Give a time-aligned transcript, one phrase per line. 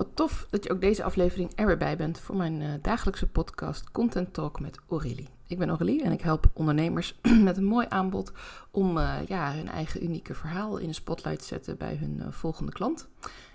[0.00, 3.26] Wat tof dat je ook deze aflevering er weer bij bent voor mijn uh, dagelijkse
[3.26, 5.28] podcast Content Talk met Aurélie.
[5.46, 8.32] Ik ben Aurélie en ik help ondernemers met een mooi aanbod
[8.70, 12.26] om uh, ja, hun eigen unieke verhaal in de spotlight te zetten bij hun uh,
[12.30, 13.08] volgende klant.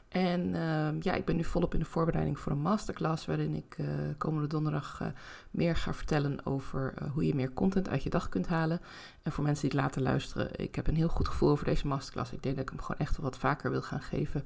[0.07, 3.77] En uh, ja, ik ben nu volop in de voorbereiding voor een masterclass waarin ik
[4.17, 5.01] komende donderdag
[5.51, 8.81] meer ga vertellen over hoe je meer content uit je dag kunt halen.
[9.21, 11.87] En voor mensen die het later luisteren, ik heb een heel goed gevoel over deze
[11.87, 12.31] masterclass.
[12.31, 14.43] Ik denk dat ik hem gewoon echt wel wat vaker wil gaan geven.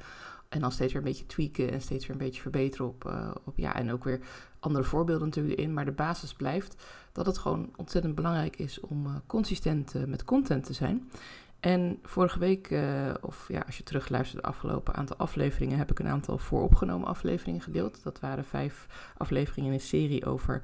[0.50, 3.58] En dan steeds weer een beetje tweaken en steeds weer een beetje verbeteren op, op
[3.58, 4.20] ja, en ook weer
[4.60, 5.74] andere voorbeelden natuurlijk erin.
[5.74, 10.74] Maar de basis blijft dat het gewoon ontzettend belangrijk is om consistent met content te
[10.74, 11.12] zijn.
[11.60, 12.80] En vorige week,
[13.22, 17.62] of ja, als je terugluistert de afgelopen aantal afleveringen, heb ik een aantal vooropgenomen afleveringen
[17.62, 18.04] gedeeld.
[18.04, 20.62] Dat waren vijf afleveringen in een serie over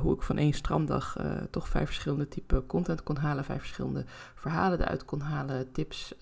[0.00, 1.16] hoe ik van één stranddag
[1.50, 4.04] toch vijf verschillende typen content kon halen, vijf verschillende
[4.34, 6.14] verhalen eruit kon halen, tips.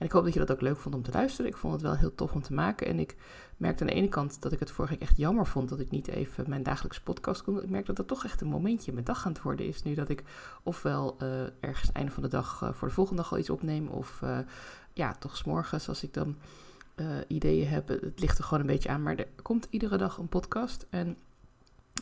[0.00, 1.50] En ik hoop dat je dat ook leuk vond om te luisteren.
[1.50, 2.86] Ik vond het wel heel tof om te maken.
[2.86, 3.16] En ik
[3.56, 5.90] merkte aan de ene kant dat ik het vorige week echt jammer vond dat ik
[5.90, 7.62] niet even mijn dagelijkse podcast kon.
[7.62, 9.82] Ik merk dat dat toch echt een momentje in mijn dag aan het worden is.
[9.82, 10.22] Nu dat ik
[10.62, 11.28] ofwel uh,
[11.60, 13.88] ergens einde van de dag uh, voor de volgende dag al iets opneem.
[13.88, 14.38] Of uh,
[14.92, 16.36] ja, toch s'morgens als ik dan
[17.26, 17.88] ideeën heb.
[17.88, 19.02] Het ligt er gewoon een beetje aan.
[19.02, 20.86] Maar er komt iedere dag een podcast.
[20.90, 21.16] En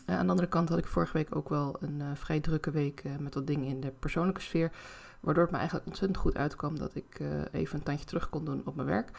[0.07, 3.35] aan de andere kant had ik vorige week ook wel een vrij drukke week met
[3.35, 4.73] wat dingen in de persoonlijke sfeer.
[5.21, 7.21] Waardoor het me eigenlijk ontzettend goed uitkwam dat ik
[7.53, 9.11] even een tandje terug kon doen op mijn werk.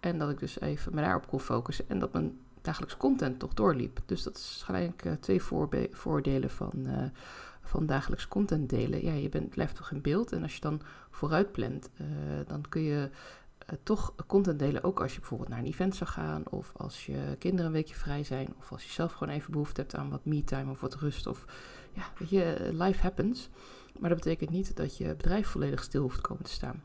[0.00, 1.88] En dat ik dus even me daarop kon focussen.
[1.88, 4.00] En dat mijn dagelijks content toch doorliep.
[4.06, 5.42] Dus dat is gelijk uh, twee
[5.90, 7.04] voordelen van, uh,
[7.62, 9.04] van dagelijks content delen.
[9.04, 10.32] Ja, je bent, blijft toch in beeld.
[10.32, 10.80] En als je dan
[11.10, 11.90] vooruit plant,
[12.46, 13.10] dan kun je
[13.82, 14.84] toch content delen.
[14.84, 16.42] Ook als je bijvoorbeeld naar een event zou gaan.
[16.50, 18.54] Of als je kinderen een weekje vrij zijn.
[18.58, 21.26] Of als je zelf gewoon even behoefte hebt aan wat me-time of wat rust.
[21.26, 21.44] Of
[21.92, 23.50] ja, weet je, life happens.
[23.98, 26.82] Maar dat betekent niet dat je bedrijf volledig stil hoeft komen te staan.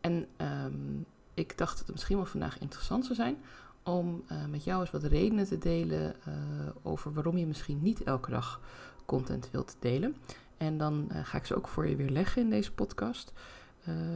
[0.00, 0.26] En
[0.64, 3.36] um, ik dacht dat het misschien wel vandaag interessant zou zijn
[3.82, 6.34] om uh, met jou eens wat redenen te delen uh,
[6.82, 8.60] over waarom je misschien niet elke dag
[9.04, 10.16] content wilt delen.
[10.56, 13.32] En dan uh, ga ik ze ook voor je weer leggen in deze podcast.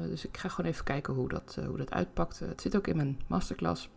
[0.09, 2.39] dus ik ga gewoon even kijken hoe dat, hoe dat uitpakt.
[2.39, 3.89] het zit ook in mijn masterclass.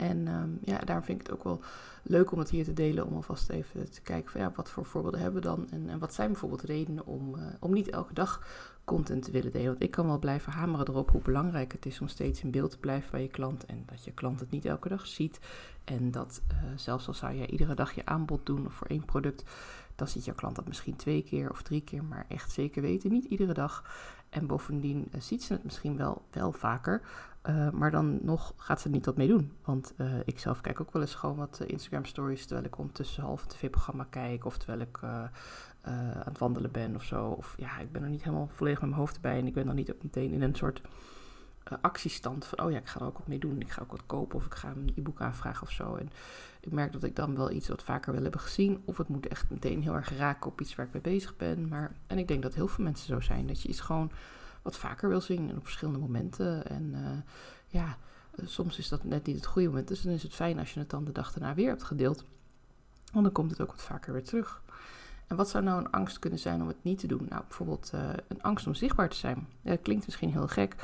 [0.00, 1.60] En um, ja, daarom vind ik het ook wel
[2.02, 3.06] leuk om het hier te delen.
[3.06, 5.66] Om alvast even te kijken van ja, wat voor voorbeelden hebben we dan.
[5.70, 8.46] En, en wat zijn bijvoorbeeld redenen om, uh, om niet elke dag
[8.84, 9.66] content te willen delen.
[9.66, 12.70] Want ik kan wel blijven hameren erop hoe belangrijk het is om steeds in beeld
[12.70, 13.66] te blijven bij je klant.
[13.66, 15.40] En dat je klant het niet elke dag ziet.
[15.84, 19.44] En dat uh, zelfs al zou je iedere dag je aanbod doen voor één product.
[20.00, 22.04] Dan ziet jouw klant dat misschien twee keer of drie keer.
[22.04, 23.84] Maar echt zeker weten, niet iedere dag.
[24.28, 27.02] En bovendien uh, ziet ze het misschien wel, wel vaker.
[27.48, 29.52] Uh, maar dan nog gaat ze er niet wat mee doen.
[29.64, 33.22] Want uh, ik zelf kijk ook wel eens gewoon wat Instagram stories terwijl ik ondertussen
[33.22, 34.44] half het tv-programma kijk.
[34.44, 35.30] Of terwijl ik aan
[36.24, 37.26] het wandelen ben of zo.
[37.26, 39.38] Of ja, ik ben er niet helemaal volledig met mijn hoofd bij.
[39.38, 40.82] En ik ben dan niet ook meteen in een soort
[41.80, 43.60] actiestand van, oh ja, ik ga er ook wat mee doen.
[43.60, 45.94] Ik ga ook wat kopen of ik ga een e-book aanvragen of zo.
[45.94, 46.10] En
[46.60, 48.82] ik merk dat ik dan wel iets wat vaker wil hebben gezien.
[48.84, 51.68] Of het moet echt meteen heel erg raken op iets waar ik mee bezig ben.
[51.68, 53.46] Maar, en ik denk dat heel veel mensen zo zijn.
[53.46, 54.10] Dat je iets gewoon
[54.62, 56.66] wat vaker wil zien en op verschillende momenten.
[56.66, 57.10] En uh,
[57.66, 57.96] ja,
[58.44, 59.88] soms is dat net niet het goede moment.
[59.88, 62.24] Dus dan is het fijn als je het dan de dag daarna weer hebt gedeeld.
[63.12, 64.62] Want dan komt het ook wat vaker weer terug.
[65.26, 67.26] En wat zou nou een angst kunnen zijn om het niet te doen?
[67.28, 67.92] Nou, bijvoorbeeld
[68.28, 69.48] een angst om zichtbaar te zijn.
[69.82, 70.76] Klinkt misschien heel gek,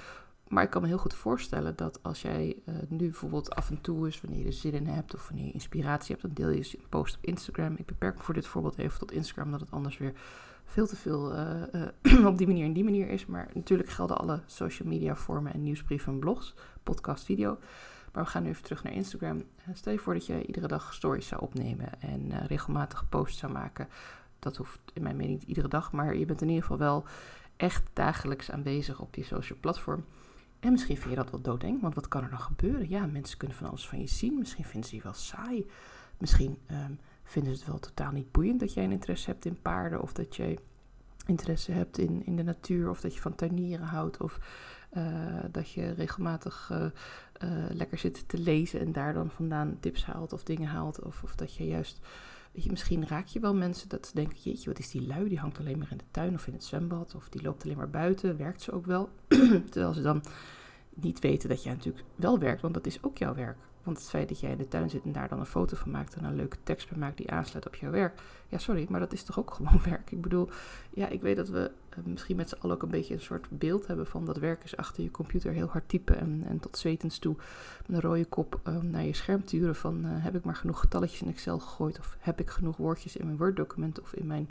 [0.48, 3.80] maar ik kan me heel goed voorstellen dat als jij uh, nu bijvoorbeeld af en
[3.80, 6.56] toe is, wanneer je er zin in hebt of wanneer je inspiratie hebt, dan deel
[6.56, 7.74] je een post op Instagram.
[7.76, 10.12] Ik beperk me voor dit voorbeeld even tot Instagram, omdat het anders weer
[10.64, 11.62] veel te veel uh,
[12.02, 13.26] uh, op die manier en die manier is.
[13.26, 17.58] Maar natuurlijk gelden alle social media vormen en nieuwsbrieven en blogs, podcast, video.
[18.12, 19.42] Maar we gaan nu even terug naar Instagram.
[19.72, 23.88] Stel je voor dat je iedere dag stories zou opnemen en regelmatig posts zou maken.
[24.38, 27.04] Dat hoeft in mijn mening niet iedere dag, maar je bent in ieder geval wel
[27.56, 30.04] echt dagelijks aanwezig op die social platform.
[30.60, 32.88] En misschien vind je dat wel doodeng, want wat kan er dan gebeuren?
[32.88, 34.38] Ja, mensen kunnen van alles van je zien.
[34.38, 35.70] Misschien vinden ze je wel saai.
[36.18, 39.62] Misschien um, vinden ze het wel totaal niet boeiend dat jij een interesse hebt in
[39.62, 40.02] paarden.
[40.02, 40.58] Of dat jij
[41.26, 42.90] interesse hebt in, in de natuur.
[42.90, 44.20] Of dat je van tuinieren houdt.
[44.20, 44.38] Of
[44.96, 45.04] uh,
[45.50, 46.90] dat je regelmatig uh, uh,
[47.70, 51.02] lekker zit te lezen en daar dan vandaan tips haalt of dingen haalt.
[51.02, 52.00] Of, of dat je juist,
[52.64, 55.28] misschien raak je wel mensen dat ze denken, jeetje, wat is die lui?
[55.28, 57.14] Die hangt alleen maar in de tuin of in het zwembad.
[57.14, 58.36] Of die loopt alleen maar buiten.
[58.36, 59.08] Werkt ze ook wel?
[59.70, 60.22] Terwijl ze dan
[60.94, 63.58] niet weten dat jij natuurlijk wel werkt, want dat is ook jouw werk.
[63.86, 65.90] Want het feit dat jij in de tuin zit en daar dan een foto van
[65.90, 68.20] maakt en een leuke tekst bij maakt die aansluit op jouw werk.
[68.48, 70.10] Ja, sorry, maar dat is toch ook gewoon werk.
[70.10, 70.48] Ik bedoel,
[70.90, 73.46] ja, ik weet dat we uh, misschien met z'n allen ook een beetje een soort
[73.50, 76.78] beeld hebben van dat werk is achter je computer heel hard typen en, en tot
[76.78, 77.36] zwetens toe
[77.86, 80.80] met een rode kop uh, naar je scherm turen van uh, heb ik maar genoeg
[80.80, 84.26] getalletjes in Excel gegooid of heb ik genoeg woordjes in mijn Word document of in
[84.26, 84.50] mijn,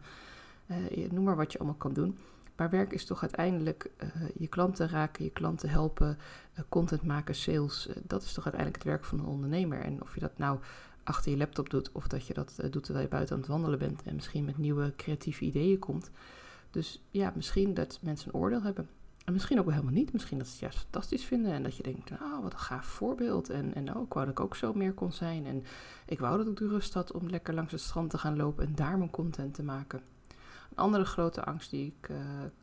[1.10, 2.18] noem maar wat je allemaal kan doen.
[2.56, 6.18] Maar werk is toch uiteindelijk uh, je klanten raken, je klanten helpen,
[6.54, 7.90] uh, content maken, sales.
[8.04, 9.81] dat is toch uiteindelijk het werk van een ondernemer.
[9.81, 10.60] En of je dat nou
[11.04, 13.80] achter je laptop doet of dat je dat doet terwijl je buiten aan het wandelen
[13.80, 16.12] bent en misschien met nieuwe creatieve ideeën komt.
[16.72, 18.90] Dus ja, misschien dat mensen een oordeel hebben.
[19.25, 20.13] En misschien ook wel helemaal niet.
[20.13, 21.52] Misschien dat ze het juist fantastisch vinden.
[21.52, 23.50] En dat je denkt, nou, wat een gaaf voorbeeld.
[23.50, 25.46] En, en ook, wou dat ik ook zo meer kon zijn.
[25.46, 25.63] En
[26.06, 28.66] ik wou dat ik de rust had om lekker langs het strand te gaan lopen
[28.66, 30.02] en daar mijn content te maken.
[30.70, 32.18] Een andere grote angst die ik uh,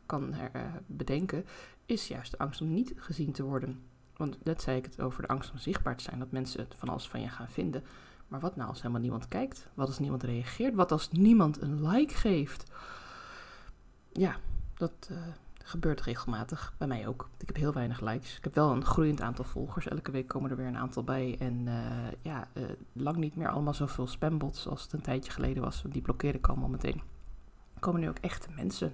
[0.05, 1.45] kan uh, bedenken,
[1.85, 3.83] is juist de angst om niet gezien te worden.
[4.17, 6.75] Want net zei ik het over de angst om zichtbaar te zijn, dat mensen het
[6.77, 7.83] van alles van je gaan vinden.
[8.27, 9.67] Maar wat nou als helemaal niemand kijkt?
[9.73, 10.75] Wat als niemand reageert?
[10.75, 12.71] Wat als niemand een like geeft?
[14.11, 14.35] Ja,
[14.73, 15.17] dat, uh,
[15.63, 16.73] gebeurt regelmatig.
[16.77, 17.29] Bij mij ook.
[17.37, 18.37] Ik heb heel weinig likes.
[18.37, 19.87] Ik heb wel een groeiend aantal volgers.
[19.87, 21.35] Elke week komen er weer een aantal bij.
[21.39, 21.67] En
[22.21, 22.47] ja,
[22.93, 25.83] lang niet meer allemaal zoveel spambots als het een tijdje geleden was.
[25.87, 27.12] Die blokkeerde ik allemaal meteen.
[27.83, 28.91] Komen nu ook echte mensen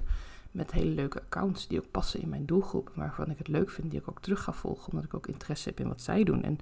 [0.52, 2.92] met hele leuke accounts die ook passen in mijn doelgroep.
[2.96, 4.92] Waarvan ik het leuk vind, die ik ook terug ga volgen.
[4.92, 6.44] Omdat ik ook interesse heb in wat zij doen.
[6.44, 6.58] En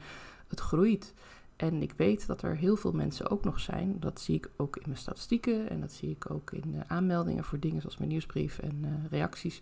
[0.48, 1.14] het groeit.
[1.56, 4.00] En ik weet dat er heel veel mensen ook nog zijn.
[4.00, 5.70] Dat zie ik ook in mijn statistieken.
[5.70, 8.90] En dat zie ik ook in uh, aanmeldingen voor dingen zoals mijn nieuwsbrief en uh,
[9.10, 9.62] reacties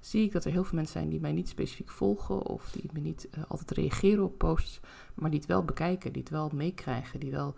[0.00, 2.90] zie ik dat er heel veel mensen zijn die mij niet specifiek volgen of die
[2.92, 4.80] me niet uh, altijd reageren op posts,
[5.14, 7.54] maar die het wel bekijken, die het wel meekrijgen, die wel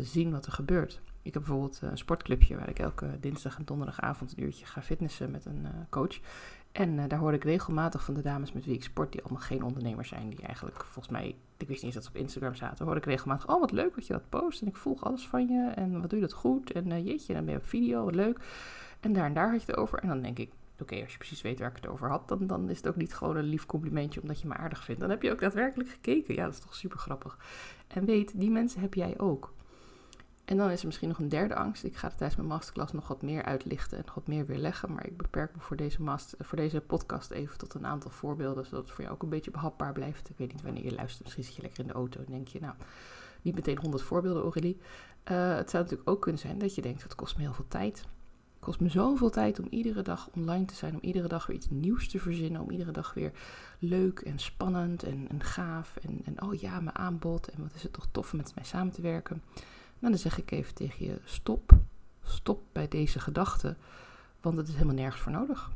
[0.00, 1.00] zien wat er gebeurt.
[1.24, 5.30] Ik heb bijvoorbeeld een sportclubje waar ik elke dinsdag en donderdagavond een uurtje ga fitnessen
[5.30, 6.20] met een uh, coach.
[6.72, 9.62] En daar hoor ik regelmatig van de dames met wie ik sport, die allemaal geen
[9.62, 12.86] ondernemers zijn, die eigenlijk volgens mij, ik wist niet eens dat ze op Instagram zaten,
[12.86, 15.48] hoor ik regelmatig, oh wat leuk dat je dat post en ik volg alles van
[15.48, 18.14] je en wat doe je dat goed en jeetje, dan ben je op video, wat
[18.14, 18.40] leuk.
[19.00, 20.50] En daar en daar had je het over en dan denk ik,
[20.80, 22.96] oké, als je precies weet waar ik het over had, dan, dan is het ook
[22.96, 25.00] niet gewoon een lief complimentje omdat je me aardig vindt.
[25.00, 26.34] Dan heb je ook daadwerkelijk gekeken.
[26.34, 27.38] Ja, dat is toch super grappig.
[27.86, 29.52] En weet, die mensen heb jij ook.
[30.44, 31.84] En dan is er misschien nog een derde angst.
[31.84, 34.92] Ik ga het tijdens mijn masterclass nog wat meer uitlichten en nog wat meer weerleggen.
[34.92, 38.64] Maar ik beperk me voor deze, master, voor deze podcast even tot een aantal voorbeelden.
[38.64, 40.28] Zodat het voor jou ook een beetje behapbaar blijft.
[40.28, 41.22] Ik weet niet wanneer je luistert.
[41.22, 42.74] Misschien zit je lekker in de auto en denk je, nou,
[43.42, 44.76] niet meteen 100 voorbeelden, Aurélie.
[45.30, 47.68] Uh, het zou natuurlijk ook kunnen zijn dat je denkt, het kost me heel veel
[47.68, 48.04] tijd
[48.64, 51.70] kost me zoveel tijd om iedere dag online te zijn, om iedere dag weer iets
[51.70, 53.32] nieuws te verzinnen, om iedere dag weer
[53.78, 57.82] leuk en spannend en, en gaaf en, en oh ja, mijn aanbod en wat is
[57.82, 59.42] het toch tof om met mij samen te werken.
[59.98, 61.72] Nou, dan zeg ik even tegen je, stop,
[62.22, 63.76] stop bij deze gedachte,
[64.40, 65.70] want het is helemaal nergens voor nodig.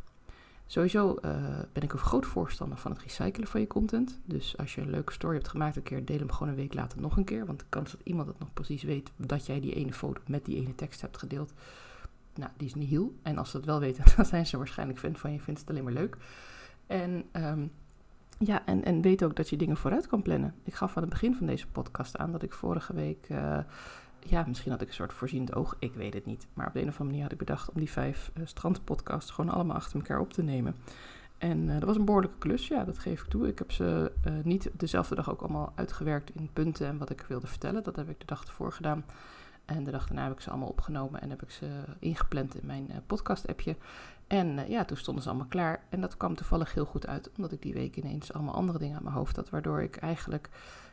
[0.66, 1.32] Sowieso uh,
[1.72, 4.18] ben ik een groot voorstander van het recyclen van je content.
[4.24, 6.74] Dus als je een leuke story hebt gemaakt een keer, deel hem gewoon een week
[6.74, 7.46] later nog een keer.
[7.46, 10.44] Want de kans dat iemand het nog precies weet dat jij die ene foto met
[10.44, 11.52] die ene tekst hebt gedeeld,
[12.34, 13.14] nou, die is niet heel.
[13.22, 15.70] En als ze dat wel weten, dan zijn ze waarschijnlijk fan van je, vindt het
[15.70, 16.16] alleen maar leuk.
[16.86, 17.70] En um,
[18.38, 20.54] ja, en, en weet ook dat je dingen vooruit kan plannen.
[20.64, 23.58] Ik gaf aan het begin van deze podcast aan dat ik vorige week, uh,
[24.30, 26.46] ja, misschien had ik een soort voorziend oog, ik weet het niet.
[26.54, 29.30] Maar op de een of andere manier had ik bedacht om die vijf uh, strandpodcasts
[29.30, 30.74] gewoon allemaal achter elkaar op te nemen.
[31.38, 33.48] En uh, dat was een behoorlijke klus, ja, dat geef ik toe.
[33.48, 37.46] Ik heb ze niet dezelfde dag ook allemaal uitgewerkt in punten en wat ik wilde
[37.46, 37.82] vertellen.
[37.82, 39.04] Dat heb ik de dag ervoor gedaan.
[39.64, 41.66] En de dag daarna heb ik ze allemaal opgenomen en heb ik ze
[41.98, 43.76] ingepland in mijn podcast-appje.
[44.26, 45.82] En ja, toen stonden ze allemaal klaar.
[45.88, 48.96] En dat kwam toevallig heel goed uit, omdat ik die week ineens allemaal andere dingen
[48.96, 49.50] aan mijn hoofd had.
[49.50, 50.48] Waardoor ik eigenlijk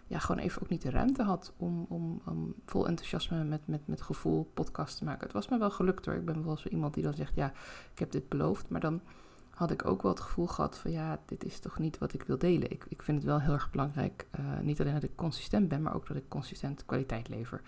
[0.07, 3.87] ja, gewoon even ook niet de ruimte had om, om, om vol enthousiasme met, met,
[3.87, 5.23] met gevoel podcast te maken.
[5.23, 6.15] Het was me wel gelukt hoor.
[6.15, 7.51] Ik ben wel zo iemand die dan zegt, ja,
[7.93, 8.69] ik heb dit beloofd.
[8.69, 9.01] Maar dan
[9.49, 12.23] had ik ook wel het gevoel gehad van ja, dit is toch niet wat ik
[12.23, 12.71] wil delen.
[12.71, 15.81] Ik, ik vind het wel heel erg belangrijk, uh, niet alleen dat ik consistent ben,
[15.81, 17.61] maar ook dat ik consistent kwaliteit lever.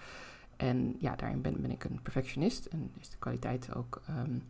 [0.55, 4.43] En ja, daarin ben, ben ik een perfectionist en is de kwaliteit ook, um,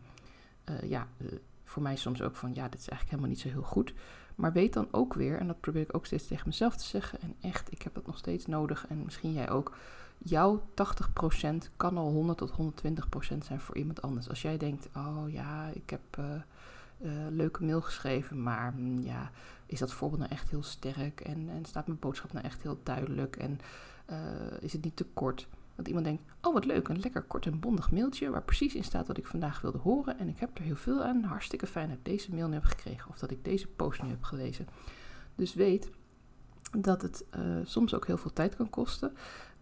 [0.69, 1.31] uh, ja, uh,
[1.63, 3.93] voor mij soms ook van, ja, dit is eigenlijk helemaal niet zo heel goed.
[4.37, 7.21] Maar weet dan ook weer, en dat probeer ik ook steeds tegen mezelf te zeggen,
[7.21, 9.75] en echt, ik heb dat nog steeds nodig, en misschien jij ook,
[10.17, 14.29] jouw 80% kan al 100 tot 120% zijn voor iemand anders.
[14.29, 16.25] Als jij denkt, oh ja, ik heb uh,
[17.29, 19.31] leuke mail geschreven, maar mm, ja,
[19.65, 22.79] is dat voorbeeld nou echt heel sterk, en, en staat mijn boodschap nou echt heel
[22.83, 23.59] duidelijk, en
[24.59, 25.47] is het niet te kort?
[25.77, 28.83] Dat iemand denkt, oh wat leuk, een lekker kort en bondig mailtje waar precies in
[28.83, 30.19] staat wat ik vandaag wilde horen.
[30.19, 31.23] En ik heb er heel veel aan.
[31.23, 34.09] Hartstikke fijn dat ik deze mail nu heb gekregen of dat ik deze post nu
[34.09, 34.67] heb gelezen.
[35.35, 35.89] Dus weet
[36.77, 39.13] dat het uh, soms ook heel veel tijd kan kosten,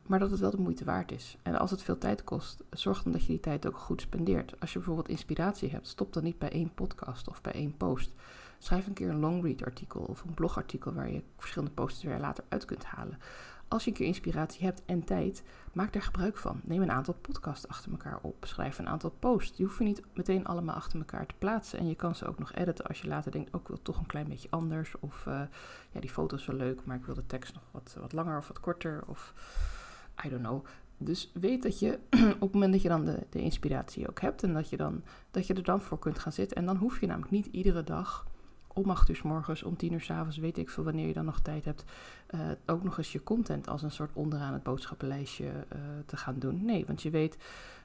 [0.05, 1.37] maar dat het wel de moeite waard is.
[1.43, 4.59] En als het veel tijd kost, zorg dan dat je die tijd ook goed spendeert.
[4.59, 8.11] Als je bijvoorbeeld inspiratie hebt, stop dan niet bij één podcast of bij één post.
[8.59, 12.19] Schrijf een keer een long read artikel of een blogartikel waar je verschillende posts weer
[12.19, 13.17] later uit kunt halen.
[13.67, 15.43] Als je een keer inspiratie hebt en tijd,
[15.73, 16.61] maak daar gebruik van.
[16.63, 18.45] Neem een aantal podcasts achter elkaar op.
[18.45, 19.57] Schrijf een aantal posts.
[19.57, 21.79] Je hoeft je niet meteen allemaal achter elkaar te plaatsen.
[21.79, 23.99] En je kan ze ook nog editen als je later denkt, ook oh, wil toch
[23.99, 24.99] een klein beetje anders.
[24.99, 25.41] Of uh,
[25.91, 28.37] ja, die foto is wel leuk, maar ik wil de tekst nog wat, wat langer
[28.37, 29.03] of wat korter.
[29.07, 29.33] Of
[30.25, 30.65] I don't know.
[30.97, 31.99] dus weet dat je
[32.35, 35.03] op het moment dat je dan de, de inspiratie ook hebt en dat je, dan,
[35.31, 36.57] dat je er dan voor kunt gaan zitten.
[36.57, 38.25] En dan hoef je namelijk niet iedere dag
[38.75, 41.13] om 8 uur s morgens, om 10 uur s avonds, weet ik veel wanneer je
[41.13, 41.83] dan nog tijd hebt,
[42.35, 46.39] uh, ook nog eens je content als een soort onderaan het boodschappenlijstje uh, te gaan
[46.39, 46.65] doen.
[46.65, 47.37] Nee, want je weet,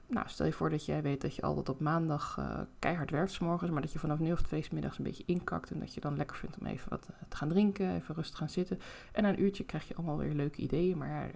[0.07, 3.33] nou stel je voor dat jij weet dat je altijd op maandag uh, keihard werkt
[3.33, 5.95] s morgens, maar dat je vanaf nu of twee middags een beetje inkakt en dat
[5.95, 8.79] je dan lekker vindt om even wat te gaan drinken, even rustig gaan zitten.
[9.13, 11.31] En na een uurtje krijg je allemaal weer leuke ideeën, maar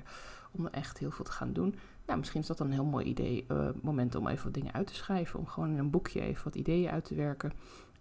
[0.50, 1.75] om echt heel veel te gaan doen.
[2.06, 3.46] Nou, misschien is dat dan een heel mooi idee,
[3.82, 6.54] moment om even wat dingen uit te schrijven, om gewoon in een boekje even wat
[6.54, 7.52] ideeën uit te werken.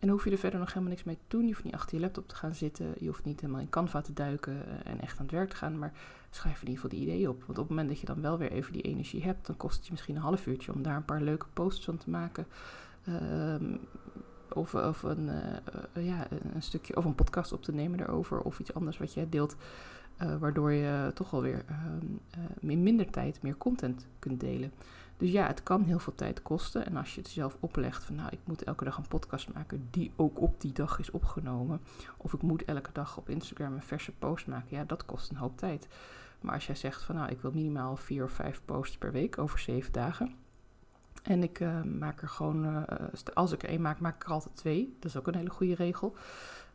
[0.03, 1.41] En hoef je er verder nog helemaal niks mee te doen.
[1.41, 2.93] Je hoeft niet achter je laptop te gaan zitten.
[2.99, 5.55] Je hoeft niet helemaal in Canva te duiken eh, en echt aan het werk te
[5.55, 5.77] gaan.
[5.79, 5.91] Maar
[6.29, 7.39] schrijf in ieder geval die ideeën op.
[7.39, 9.75] Want op het moment dat je dan wel weer even die energie hebt, dan kost
[9.75, 12.45] het je misschien een half uurtje om daar een paar leuke posts van te maken.
[13.03, 13.75] Ehm,
[14.53, 15.29] of, of een,
[15.95, 18.41] uh, ja, een stukje of een podcast op te nemen daarover.
[18.41, 19.55] Of iets anders wat jij deelt.
[20.39, 24.71] Waardoor je toch alweer uh, in minder tijd meer content kunt delen.
[25.23, 26.85] Dus ja, het kan heel veel tijd kosten.
[26.85, 29.87] En als je het zelf oplegt van nou, ik moet elke dag een podcast maken
[29.91, 31.81] die ook op die dag is opgenomen.
[32.17, 34.77] Of ik moet elke dag op Instagram een verse post maken.
[34.77, 35.87] Ja, dat kost een hoop tijd.
[36.41, 39.37] Maar als jij zegt van nou, ik wil minimaal vier of vijf posts per week
[39.37, 40.35] over zeven dagen.
[41.23, 42.81] En ik uh, maak er gewoon, uh,
[43.33, 44.95] als ik er één maak, maak ik er altijd twee.
[44.99, 46.15] Dat is ook een hele goede regel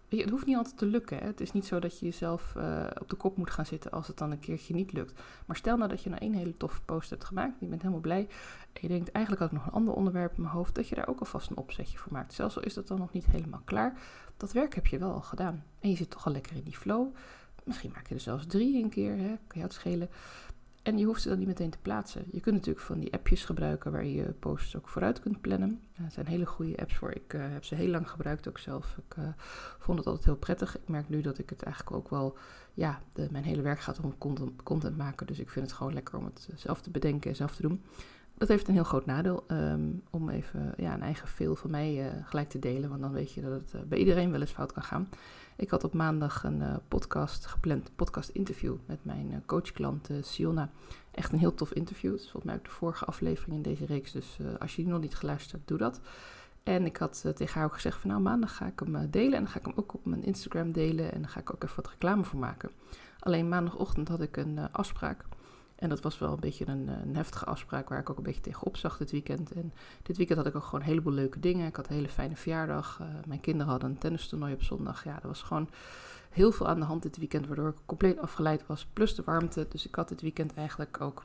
[0.08, 1.18] het hoeft niet altijd te lukken.
[1.18, 1.26] Hè?
[1.26, 4.06] Het is niet zo dat je jezelf uh, op de kop moet gaan zitten als
[4.06, 5.20] het dan een keertje niet lukt.
[5.46, 7.60] Maar stel nou dat je nou één hele toffe post hebt gemaakt.
[7.60, 8.28] Je bent helemaal blij.
[8.72, 10.74] En je denkt, eigenlijk ik nog een ander onderwerp in mijn hoofd.
[10.74, 12.32] Dat je daar ook alvast een opzetje voor maakt.
[12.34, 13.98] Zelfs al is dat dan nog niet helemaal klaar.
[14.36, 15.64] Dat werk heb je wel al gedaan.
[15.80, 17.14] En je zit toch al lekker in die flow.
[17.64, 19.16] Misschien maak je er zelfs drie een keer.
[19.16, 19.36] Hè?
[19.46, 20.08] Kan je het schelen.
[20.88, 22.24] En je hoeft ze dan niet meteen te plaatsen.
[22.30, 25.80] Je kunt natuurlijk van die appjes gebruiken waar je posts ook vooruit kunt plannen.
[25.92, 27.10] Er zijn hele goede apps voor.
[27.10, 28.96] Ik uh, heb ze heel lang gebruikt ook zelf.
[29.08, 29.24] Ik uh,
[29.78, 30.76] vond het altijd heel prettig.
[30.76, 32.36] Ik merk nu dat ik het eigenlijk ook wel...
[32.74, 35.26] Ja, mijn hele werk gaat om content, content, maken.
[35.26, 37.82] Dus ik vind het gewoon lekker om het zelf te bedenken en zelf te doen.
[38.38, 39.44] Dat heeft een heel groot nadeel.
[39.48, 42.88] Um, om even ja, een eigen veel van mij uh, gelijk te delen.
[42.88, 45.08] Want dan weet je dat het bij iedereen wel eens fout kan gaan.
[45.56, 50.70] Ik had op maandag een uh, podcast gepland, podcast interview met mijn coachklant Sionna.
[51.10, 52.10] Echt een heel tof interview.
[52.12, 54.12] Het is volgens mij ook de vorige aflevering in deze reeks.
[54.12, 56.00] Dus als je die nog niet geluisterd hebt, doe dat.
[56.62, 59.32] En ik had tegen haar ook gezegd van nou maandag ga ik hem delen.
[59.32, 61.12] En dan ga ik hem ook op mijn Instagram delen.
[61.12, 62.70] En dan ga ik ook even wat reclame voor maken.
[63.18, 65.24] Alleen maandagochtend had ik een afspraak.
[65.78, 68.40] En dat was wel een beetje een, een, heftige afspraak waar ik ook een beetje
[68.40, 69.52] tegenop zag dit weekend.
[69.52, 71.66] En dit weekend had ik ook gewoon een heleboel leuke dingen.
[71.66, 72.98] Ik had een hele fijne verjaardag.
[73.00, 75.04] Uh, mijn kinderen hadden een tennistoernooi op zondag.
[75.04, 75.68] Ja, er was gewoon
[76.30, 78.86] heel veel aan de hand dit weekend, waardoor ik compleet afgeleid was.
[78.92, 79.66] Plus de warmte.
[79.68, 81.24] Dus ik had dit weekend eigenlijk ook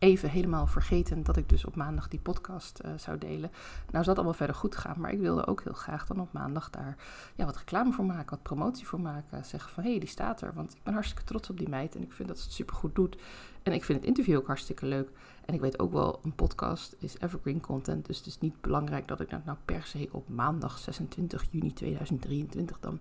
[0.00, 3.50] even helemaal vergeten dat ik dus op maandag die podcast uh, zou delen.
[3.90, 6.70] Nou, zat allemaal verder goed gaan, maar ik wilde ook heel graag dan op maandag
[6.70, 6.96] daar
[7.34, 9.44] ja, wat reclame voor maken, wat promotie voor maken.
[9.44, 11.94] Zeggen van hé, hey, die staat er, want ik ben hartstikke trots op die meid
[11.94, 13.16] en ik vind dat ze het super goed doet.
[13.62, 15.10] En ik vind het interview ook hartstikke leuk.
[15.44, 19.08] En ik weet ook wel, een podcast is evergreen content, dus het is niet belangrijk
[19.08, 22.98] dat ik dat nou per se op maandag 26 juni 2023 dan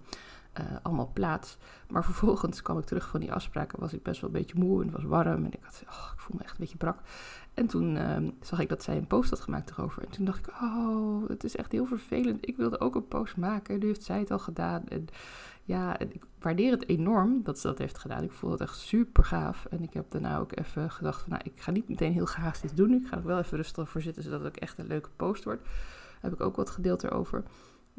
[0.59, 1.57] uh, allemaal plaats.
[1.89, 4.81] Maar vervolgens kwam ik terug van die afspraken, was ik best wel een beetje moe
[4.81, 6.99] en het was warm en ik, had, oh, ik voel me echt een beetje brak.
[7.53, 10.03] En toen uh, zag ik dat zij een post had gemaakt erover.
[10.03, 12.47] En toen dacht ik, oh, het is echt heel vervelend.
[12.47, 13.79] Ik wilde ook een post maken.
[13.79, 14.87] Nu heeft zij het al gedaan.
[14.87, 15.07] En
[15.63, 18.23] ja, ik waardeer het enorm dat ze dat heeft gedaan.
[18.23, 19.65] Ik voel het echt super gaaf.
[19.65, 22.61] En ik heb daarna ook even gedacht van, nou, ik ga niet meteen heel gehaast
[22.61, 22.93] dit doen.
[22.93, 25.43] Ik ga er wel even rustig voor zitten, zodat het ook echt een leuke post
[25.43, 25.67] wordt.
[26.19, 27.43] Heb ik ook wat gedeeld erover.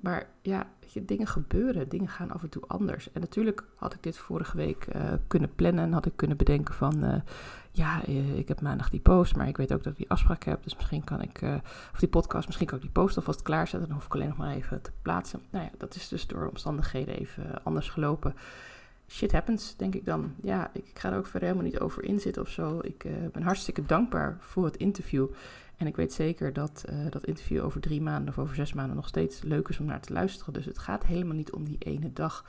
[0.01, 0.67] Maar ja,
[1.03, 3.13] dingen gebeuren, dingen gaan af en toe anders.
[3.13, 6.75] En natuurlijk had ik dit vorige week uh, kunnen plannen en had ik kunnen bedenken
[6.75, 7.15] van, uh,
[7.71, 10.45] ja, uh, ik heb maandag die post, maar ik weet ook dat ik die afspraak
[10.45, 11.43] heb, dus misschien kan ik,
[11.93, 14.37] of die podcast, misschien kan ik die post alvast klaarzetten, dan hoef ik alleen nog
[14.37, 15.41] maar even te plaatsen.
[15.51, 18.35] Nou ja, dat is dus door omstandigheden even anders gelopen.
[19.11, 20.35] Shit happens, denk ik dan.
[20.43, 22.79] Ja, ik, ga er ook verder helemaal niet over inzitten of zo.
[22.83, 25.27] Ik ben hartstikke dankbaar voor het interview.
[25.81, 28.97] En ik weet zeker dat uh, dat interview over drie maanden of over zes maanden
[28.97, 30.53] nog steeds leuk is om naar te luisteren.
[30.53, 32.45] Dus het gaat helemaal niet om die ene dag.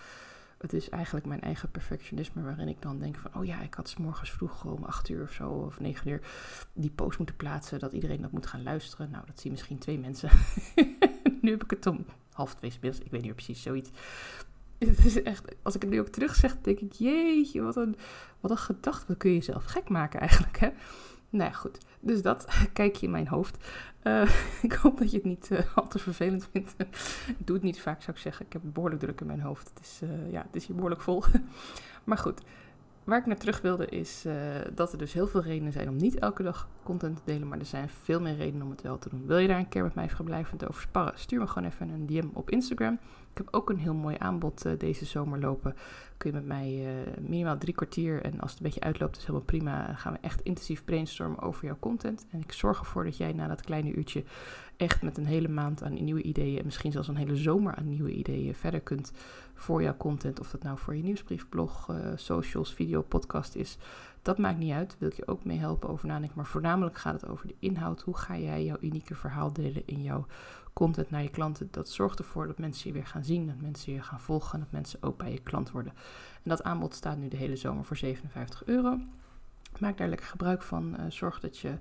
[0.57, 3.35] Het is eigenlijk mijn eigen perfectionisme waarin ik dan denk van...
[3.35, 6.21] oh ja, ik had s morgens vroeg om acht uur of zo of negen uur
[6.73, 7.79] die post moeten plaatsen...
[7.79, 9.09] dat iedereen dat moet gaan luisteren.
[9.11, 10.29] Nou, dat zien misschien twee mensen.
[11.41, 13.89] nu heb ik het om half twee smiddags, ik weet niet precies, zoiets.
[14.89, 16.93] Het is echt, als ik het nu ook terug zeg, denk ik...
[16.93, 17.95] jeetje, wat een,
[18.39, 19.05] wat een gedachte.
[19.07, 20.69] Wat kun je jezelf gek maken eigenlijk, hè?
[21.29, 21.77] Nou ja, goed.
[21.99, 23.57] Dus dat kijk je in mijn hoofd.
[24.03, 24.29] Uh,
[24.61, 26.75] ik hoop dat je het niet uh, al te vervelend vindt.
[27.27, 28.45] ik doe het niet vaak, zou ik zeggen.
[28.45, 29.71] Ik heb behoorlijk druk in mijn hoofd.
[29.73, 31.23] Het is, uh, ja, het is hier behoorlijk vol.
[32.03, 32.41] maar goed,
[33.03, 34.25] waar ik naar terug wilde is
[34.73, 37.47] dat er dus heel veel redenen zijn om niet elke dag content te delen.
[37.47, 39.25] Maar er zijn veel meer redenen om het wel te doen.
[39.25, 41.19] Wil je daar een keer met mij verblijvend over sparren?
[41.19, 42.99] Stuur me gewoon even een DM op Instagram.
[43.31, 45.75] Ik heb ook een heel mooi aanbod deze zomer lopen
[46.21, 48.21] kun je met mij uh, minimaal drie kwartier.
[48.21, 49.93] En als het een beetje uitloopt, is helemaal prima.
[49.93, 52.25] Gaan we echt intensief brainstormen over jouw content.
[52.31, 54.23] En ik zorg ervoor dat jij na dat kleine uurtje
[54.77, 56.57] echt met een hele maand aan nieuwe ideeën.
[56.57, 59.11] En misschien zelfs een hele zomer aan nieuwe ideeën verder kunt
[59.53, 60.39] voor jouw content.
[60.39, 63.77] Of dat nou voor je nieuwsbrief, blog, uh, socials, video, podcast is.
[64.21, 64.95] Dat maakt niet uit.
[64.99, 66.35] Wil ik je ook mee helpen over nadenken.
[66.35, 68.01] Maar voornamelijk gaat het over de inhoud.
[68.01, 70.25] Hoe ga jij jouw unieke verhaal delen in jouw
[70.73, 71.67] content naar je klanten?
[71.71, 73.47] Dat zorgt ervoor dat mensen je weer gaan zien.
[73.47, 74.53] Dat mensen je gaan volgen.
[74.53, 75.93] En dat mensen ook bij je klant worden.
[76.33, 78.99] En dat aanbod staat nu de hele zomer voor 57 euro.
[79.79, 80.95] Maak daar lekker gebruik van.
[80.99, 81.77] Uh, zorg dat je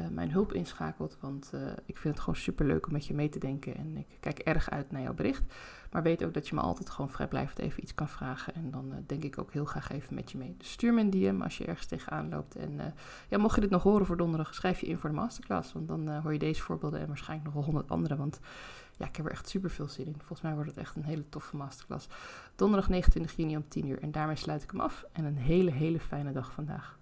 [0.00, 1.16] uh, mijn hulp inschakelt.
[1.20, 3.76] Want uh, ik vind het gewoon super leuk om met je mee te denken.
[3.76, 5.42] En ik kijk erg uit naar jouw bericht.
[5.90, 8.54] Maar weet ook dat je me altijd gewoon vrijblijvend even iets kan vragen.
[8.54, 10.54] En dan denk ik ook heel graag even met je mee.
[10.58, 12.56] Dus stuur me een DM als je ergens tegenaan loopt.
[12.56, 12.94] En
[13.28, 15.72] ja, mocht je dit nog horen voor donderdag, schrijf je in voor de masterclass.
[15.72, 18.16] Want dan hoor je deze voorbeelden en waarschijnlijk nog wel honderd andere.
[18.16, 18.40] Want
[18.98, 20.14] ja, ik heb er echt super veel zin in.
[20.16, 22.08] Volgens mij wordt het echt een hele toffe masterclass.
[22.56, 24.02] Donderdag 29 juni om 10 uur.
[24.02, 25.04] En daarmee sluit ik hem af.
[25.12, 26.98] En een hele, hele fijne dag vandaag.